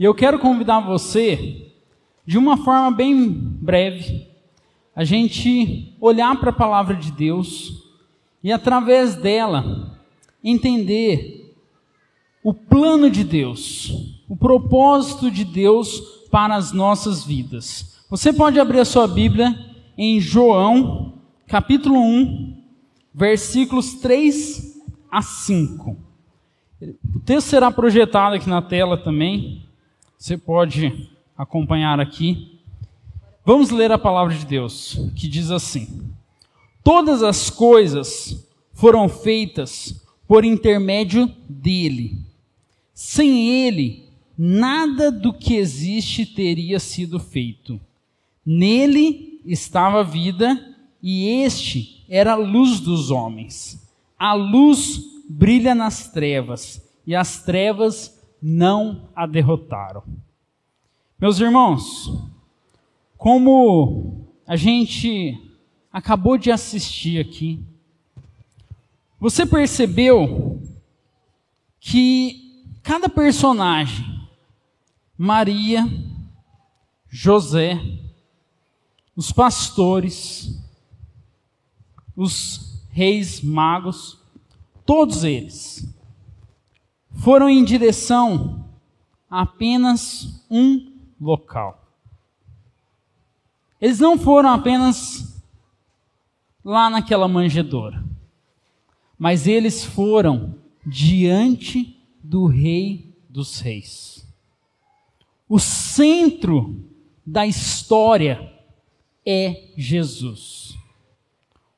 [0.00, 1.74] E eu quero convidar você,
[2.24, 4.26] de uma forma bem breve,
[4.96, 7.84] a gente olhar para a palavra de Deus
[8.42, 10.00] e, através dela,
[10.42, 11.54] entender
[12.42, 18.02] o plano de Deus, o propósito de Deus para as nossas vidas.
[18.08, 19.54] Você pode abrir a sua Bíblia
[19.98, 21.12] em João,
[21.46, 22.56] capítulo 1,
[23.12, 25.94] versículos 3 a 5.
[27.14, 29.68] O texto será projetado aqui na tela também.
[30.20, 32.60] Você pode acompanhar aqui.
[33.42, 36.12] Vamos ler a palavra de Deus, que diz assim:
[36.84, 42.18] Todas as coisas foram feitas por intermédio dele.
[42.92, 47.80] Sem ele, nada do que existe teria sido feito.
[48.44, 53.82] Nele estava a vida, e este era a luz dos homens.
[54.18, 60.02] A luz brilha nas trevas, e as trevas não a derrotaram.
[61.18, 62.10] Meus irmãos,
[63.16, 65.38] como a gente
[65.92, 67.62] acabou de assistir aqui,
[69.18, 70.62] você percebeu
[71.78, 74.28] que cada personagem,
[75.16, 75.86] Maria,
[77.08, 77.78] José,
[79.14, 80.58] os pastores,
[82.16, 84.18] os reis magos,
[84.86, 85.99] todos eles
[87.20, 88.64] foram em direção
[89.30, 90.90] a apenas um
[91.20, 91.86] local.
[93.80, 95.42] Eles não foram apenas
[96.64, 98.02] lá naquela manjedoura,
[99.18, 100.54] mas eles foram
[100.84, 104.26] diante do Rei dos Reis.
[105.48, 106.84] O centro
[107.26, 108.50] da história
[109.26, 110.74] é Jesus.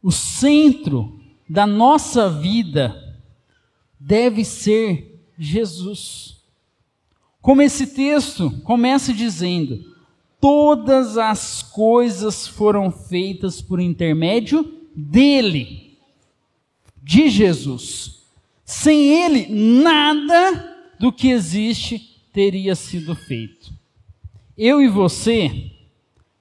[0.00, 3.20] O centro da nossa vida
[3.98, 6.36] deve ser Jesus.
[7.40, 9.84] Como esse texto começa dizendo:
[10.40, 15.98] todas as coisas foram feitas por intermédio dele,
[17.02, 18.22] de Jesus.
[18.64, 19.46] Sem ele,
[19.82, 23.72] nada do que existe teria sido feito.
[24.56, 25.70] Eu e você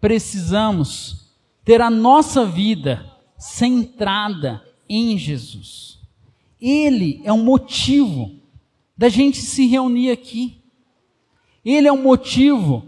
[0.00, 1.28] precisamos
[1.64, 3.04] ter a nossa vida
[3.36, 5.98] centrada em Jesus.
[6.60, 8.34] Ele é um motivo
[8.98, 10.60] da gente se reunir aqui.
[11.64, 12.84] Ele é um motivo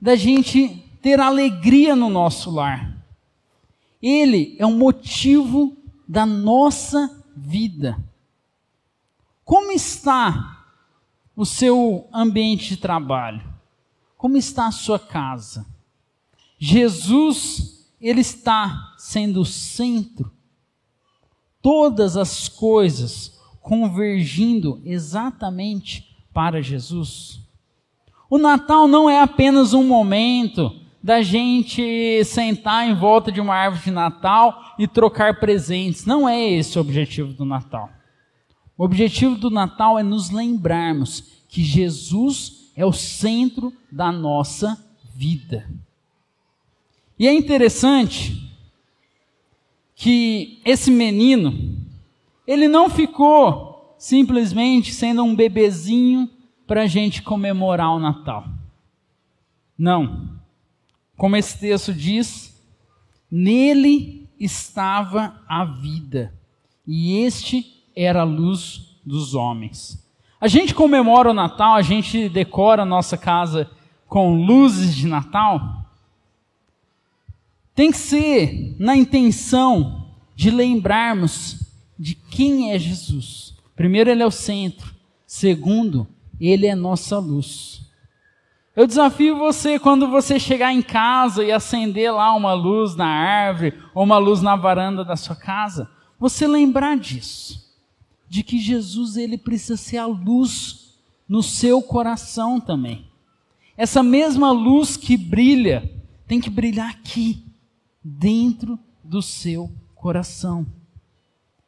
[0.00, 3.00] da gente ter alegria no nosso lar.
[4.02, 5.76] Ele é um motivo
[6.08, 7.96] da nossa vida.
[9.44, 10.66] Como está
[11.36, 13.42] o seu ambiente de trabalho?
[14.16, 15.64] Como está a sua casa?
[16.58, 20.32] Jesus, ele está sendo o centro.
[21.60, 27.40] Todas as coisas convergindo exatamente para Jesus.
[28.28, 33.84] O Natal não é apenas um momento da gente sentar em volta de uma árvore
[33.84, 36.06] de Natal e trocar presentes.
[36.06, 37.90] Não é esse o objetivo do Natal.
[38.76, 44.82] O objetivo do Natal é nos lembrarmos que Jesus é o centro da nossa
[45.14, 45.68] vida.
[47.18, 48.50] E é interessante
[49.94, 51.71] que esse menino,
[52.46, 56.28] ele não ficou simplesmente sendo um bebezinho
[56.66, 58.46] para a gente comemorar o Natal.
[59.78, 60.30] Não.
[61.16, 62.60] Como esse texto diz,
[63.30, 66.34] nele estava a vida,
[66.86, 70.02] e este era a luz dos homens.
[70.40, 73.70] A gente comemora o Natal, a gente decora a nossa casa
[74.08, 75.86] com luzes de Natal,
[77.74, 83.54] tem que ser na intenção de lembrarmos de quem é Jesus.
[83.74, 84.94] Primeiro, Ele é o centro.
[85.26, 86.06] Segundo,
[86.40, 87.82] Ele é nossa luz.
[88.74, 93.74] Eu desafio você, quando você chegar em casa e acender lá uma luz na árvore
[93.94, 97.60] ou uma luz na varanda da sua casa, você lembrar disso.
[98.28, 100.96] De que Jesus, Ele precisa ser a luz
[101.28, 103.06] no seu coração também.
[103.76, 105.90] Essa mesma luz que brilha,
[106.26, 107.44] tem que brilhar aqui,
[108.02, 110.66] dentro do seu coração.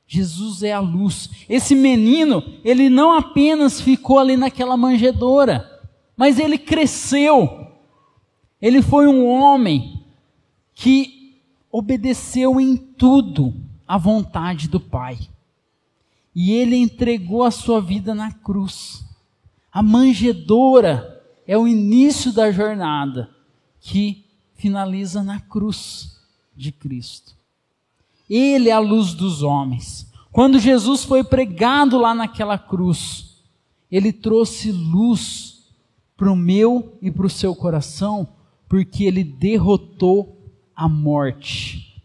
[0.07, 1.31] Jesus é a luz.
[1.49, 5.83] Esse menino, ele não apenas ficou ali naquela manjedoura,
[6.17, 7.69] mas ele cresceu.
[8.61, 10.03] Ele foi um homem
[10.75, 11.41] que
[11.71, 13.55] obedeceu em tudo
[13.87, 15.19] à vontade do Pai.
[16.35, 19.05] E ele entregou a sua vida na cruz.
[19.73, 23.31] A manjedoura é o início da jornada
[23.81, 24.25] que
[24.55, 26.21] finaliza na cruz
[26.57, 27.35] de Cristo.
[28.29, 30.11] Ele é a luz dos homens.
[30.33, 33.43] Quando Jesus foi pregado lá naquela cruz,
[33.91, 35.65] ele trouxe luz
[36.17, 38.27] para o meu e para o seu coração,
[38.69, 40.37] porque ele derrotou
[40.75, 42.03] a morte.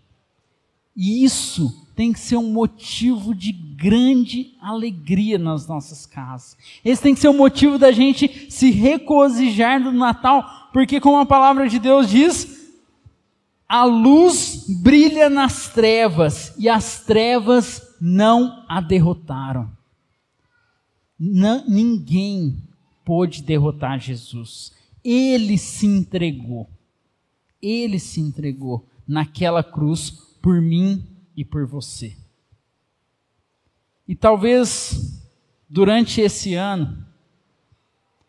[0.96, 6.58] E isso tem que ser um motivo de grande alegria nas nossas casas.
[6.84, 11.18] Esse tem que ser o um motivo da gente se regozijar no Natal, porque como
[11.18, 12.59] a palavra de Deus diz,
[13.70, 19.70] a luz brilha nas trevas e as trevas não a derrotaram.
[21.20, 22.64] Ninguém
[23.06, 24.74] pôde derrotar Jesus.
[25.04, 26.68] Ele se entregou.
[27.62, 30.10] Ele se entregou naquela cruz
[30.42, 31.06] por mim
[31.38, 32.18] e por você.
[34.08, 35.22] E talvez
[35.70, 37.06] durante esse ano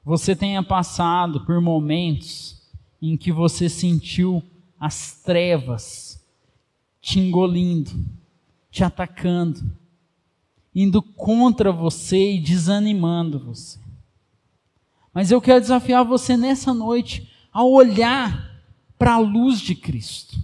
[0.04, 2.60] você tenha passado por momentos
[3.00, 4.42] em que você sentiu
[4.80, 6.24] as trevas
[7.02, 7.90] te engolindo,
[8.70, 9.76] te atacando,
[10.74, 13.78] indo contra você e desanimando você.
[15.12, 18.62] Mas eu quero desafiar você nessa noite a olhar
[18.98, 20.38] para a luz de Cristo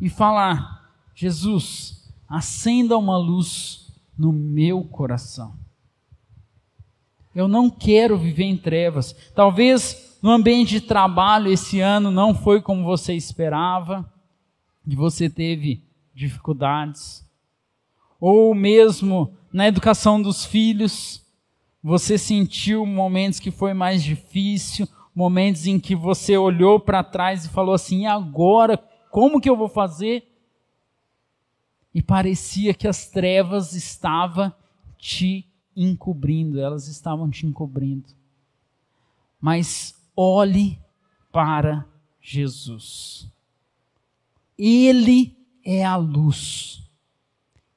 [0.00, 5.54] e falar: Jesus, acenda uma luz no meu coração.
[7.34, 9.14] Eu não quero viver em trevas.
[9.34, 14.10] Talvez no ambiente de trabalho esse ano não foi como você esperava,
[14.86, 15.82] e você teve
[16.14, 17.24] dificuldades.
[18.20, 21.24] Ou mesmo na educação dos filhos,
[21.82, 27.48] você sentiu momentos que foi mais difícil, momentos em que você olhou para trás e
[27.48, 28.78] falou assim: e agora,
[29.10, 30.28] como que eu vou fazer?
[31.98, 34.52] e parecia que as trevas estavam
[34.96, 38.06] te encobrindo, elas estavam te encobrindo.
[39.40, 40.80] Mas olhe
[41.30, 41.86] para
[42.20, 43.30] Jesus.
[44.58, 46.82] Ele é a luz.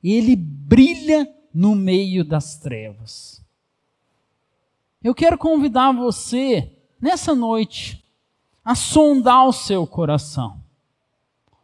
[0.04, 3.46] Ele brilha no meio das trevas.
[5.04, 8.04] Eu quero convidar você, nessa noite,
[8.66, 10.64] a sondar o seu coração,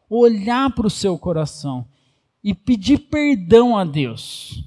[0.08, 1.88] olhar para o seu coração
[2.44, 4.64] e pedir perdão a Deus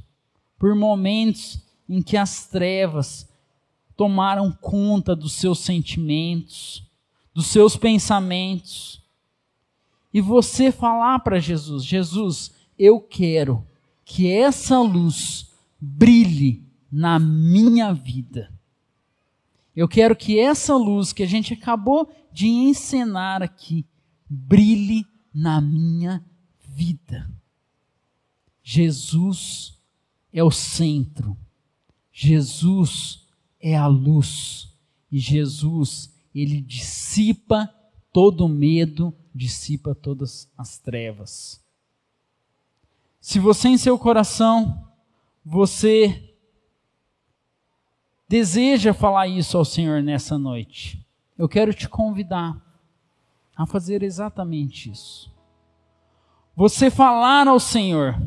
[0.59, 3.30] por momentos em que as trevas
[4.01, 6.83] tomaram conta dos seus sentimentos,
[7.35, 9.05] dos seus pensamentos.
[10.11, 13.63] E você falar para Jesus: Jesus, eu quero
[14.03, 18.51] que essa luz brilhe na minha vida.
[19.77, 23.85] Eu quero que essa luz que a gente acabou de encenar aqui
[24.27, 26.25] brilhe na minha
[26.67, 27.31] vida.
[28.63, 29.79] Jesus
[30.33, 31.37] é o centro,
[32.11, 33.29] Jesus
[33.61, 34.73] é a luz,
[35.11, 37.73] e Jesus, ele dissipa
[38.13, 41.63] todo medo, dissipa todas as trevas.
[43.21, 44.89] Se você em seu coração,
[45.45, 46.35] você
[48.29, 51.05] deseja falar isso ao Senhor nessa noite,
[51.37, 52.57] eu quero te convidar
[53.57, 55.31] a fazer exatamente isso.
[56.57, 58.21] Você falar ao Senhor,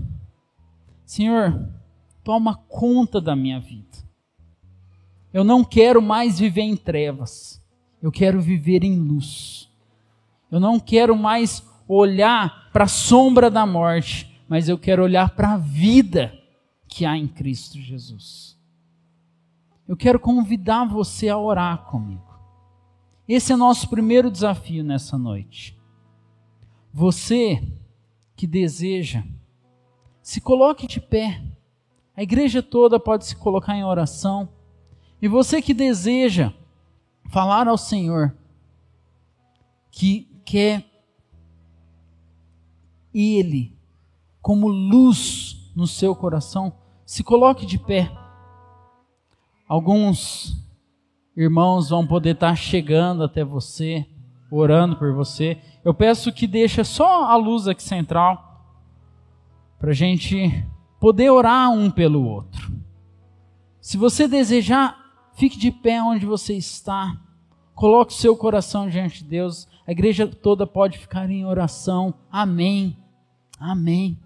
[1.06, 1.70] Senhor,
[2.24, 3.98] toma conta da minha vida.
[5.34, 7.62] Eu não quero mais viver em trevas.
[8.02, 9.70] Eu quero viver em luz.
[10.52, 15.54] Eu não quero mais olhar para a sombra da morte, mas eu quero olhar para
[15.54, 16.38] a vida
[16.88, 18.56] que há em Cristo Jesus.
[19.88, 22.34] Eu quero convidar você a orar comigo.
[23.28, 25.78] Esse é nosso primeiro desafio nessa noite.
[26.94, 27.62] Você
[28.36, 29.24] que deseja
[30.22, 31.42] se coloque de pé.
[32.16, 34.48] A igreja toda pode se colocar em oração.
[35.24, 36.52] E você que deseja
[37.30, 38.36] falar ao Senhor
[39.90, 40.84] que quer
[43.14, 43.74] Ele
[44.42, 46.74] como luz no seu coração,
[47.06, 48.12] se coloque de pé.
[49.66, 50.62] Alguns
[51.38, 54.06] irmãos vão poder estar chegando até você,
[54.52, 55.58] orando por você.
[55.86, 58.76] Eu peço que deixe só a luz aqui central
[59.80, 60.68] para a gente
[61.00, 62.74] poder orar um pelo outro.
[63.80, 65.03] Se você desejar,
[65.36, 67.20] fique de pé onde você está,
[67.76, 69.68] coloque seu coração diante de Deus.
[69.86, 72.14] A igreja toda pode ficar em oração.
[72.32, 72.98] Amém.
[73.60, 74.20] Amém.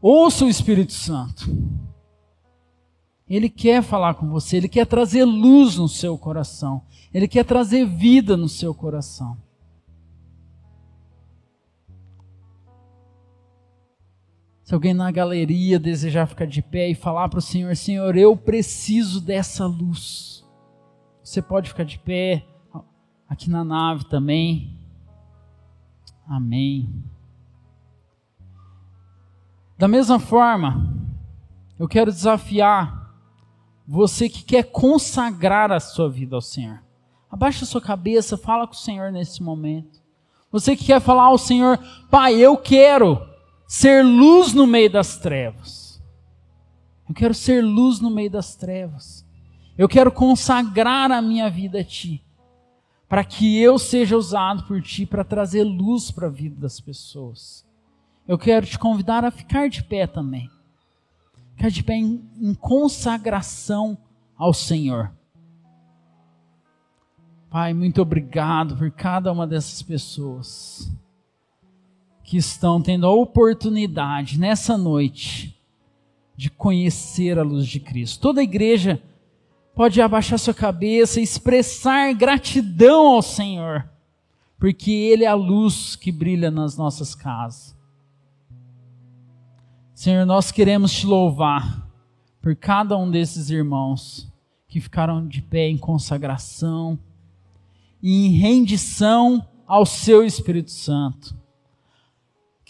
[0.00, 1.44] Ouça o Espírito Santo.
[3.28, 6.82] Ele quer falar com você, ele quer trazer luz no seu coração,
[7.14, 9.38] ele quer trazer vida no seu coração.
[14.72, 18.34] Se alguém na galeria desejar ficar de pé e falar para o Senhor: Senhor, eu
[18.34, 20.42] preciso dessa luz.
[21.22, 22.46] Você pode ficar de pé
[23.28, 24.74] aqui na nave também.
[26.26, 27.04] Amém.
[29.76, 30.90] Da mesma forma,
[31.78, 33.14] eu quero desafiar
[33.86, 36.82] Você que quer consagrar a sua vida ao Senhor.
[37.30, 40.00] Abaixa a sua cabeça, fala com o Senhor nesse momento.
[40.50, 41.78] Você que quer falar ao Senhor,
[42.10, 43.31] Pai, eu quero
[43.72, 45.98] ser luz no meio das trevas.
[47.08, 49.26] Eu quero ser luz no meio das trevas.
[49.78, 52.22] Eu quero consagrar a minha vida a Ti,
[53.08, 57.66] para que eu seja usado por Ti para trazer luz para a vida das pessoas.
[58.28, 60.50] Eu quero te convidar a ficar de pé também.
[61.56, 63.96] Ficar de pé em, em consagração
[64.36, 65.10] ao Senhor.
[67.48, 70.92] Pai, muito obrigado por cada uma dessas pessoas
[72.32, 75.54] que estão tendo a oportunidade nessa noite
[76.34, 78.22] de conhecer a luz de Cristo.
[78.22, 79.02] Toda a igreja
[79.74, 83.86] pode abaixar sua cabeça e expressar gratidão ao Senhor,
[84.58, 87.76] porque Ele é a luz que brilha nas nossas casas.
[89.92, 91.86] Senhor, nós queremos te louvar
[92.40, 94.26] por cada um desses irmãos
[94.66, 96.98] que ficaram de pé em consagração
[98.02, 101.41] e em rendição ao seu Espírito Santo.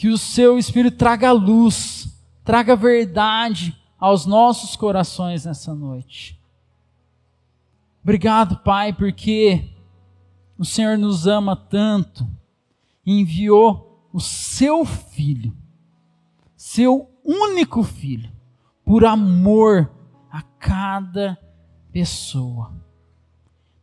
[0.03, 6.37] Que o seu Espírito traga luz, traga verdade aos nossos corações nessa noite.
[8.03, 9.71] Obrigado, Pai, porque
[10.59, 12.27] o Senhor nos ama tanto
[13.07, 15.57] e enviou o seu Filho,
[16.57, 18.33] seu único Filho,
[18.85, 19.89] por amor
[20.33, 21.39] a cada
[21.93, 22.75] pessoa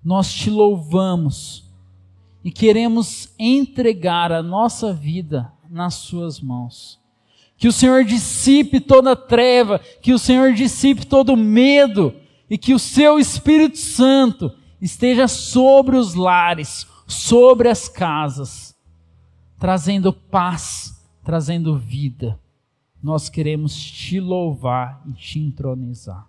[0.04, 1.72] nós te louvamos
[2.44, 7.00] e queremos entregar a nossa vida nas Suas mãos.
[7.58, 12.16] Que o Senhor dissipe toda treva, que o Senhor dissipe todo medo
[12.50, 18.76] e que o Seu Espírito Santo esteja sobre os lares, sobre as casas,
[19.58, 22.40] trazendo paz, trazendo vida.
[23.04, 26.28] Nós queremos te louvar e te entronizar.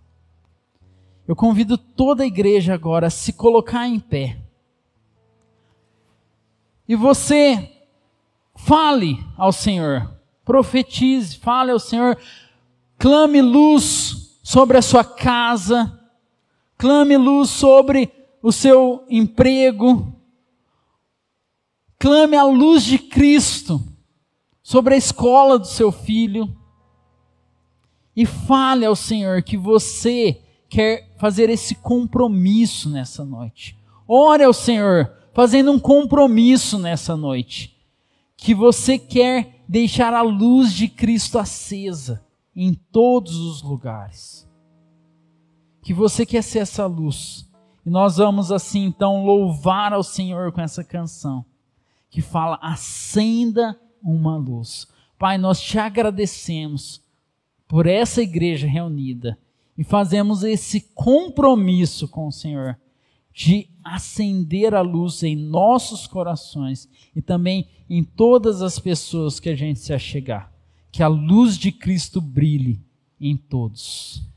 [1.27, 4.37] Eu convido toda a igreja agora a se colocar em pé.
[6.89, 7.80] E você
[8.55, 10.11] fale ao Senhor,
[10.45, 12.19] profetize, fale ao Senhor,
[12.99, 15.99] clame luz sobre a sua casa,
[16.77, 20.13] clame luz sobre o seu emprego,
[21.99, 23.83] clame a luz de Cristo
[24.63, 26.57] sobre a escola do seu filho,
[28.15, 33.77] e fale ao Senhor que você quer fazer esse compromisso nessa noite.
[34.07, 37.80] Ore ao Senhor, fazendo um compromisso nessa noite.
[38.41, 42.25] Que você quer deixar a luz de Cristo acesa
[42.57, 44.49] em todos os lugares.
[45.83, 47.47] Que você quer ser essa luz.
[47.85, 51.45] E nós vamos assim então louvar ao Senhor com essa canção
[52.09, 54.89] que fala: acenda uma luz.
[55.19, 57.05] Pai, nós te agradecemos
[57.69, 59.39] por essa igreja reunida
[59.77, 62.80] e fazemos esse compromisso com o Senhor
[63.33, 69.55] de acender a luz em nossos corações e também em todas as pessoas que a
[69.55, 70.53] gente se achegar.
[70.93, 72.81] Que a luz de Cristo brilhe
[73.21, 74.30] em todos.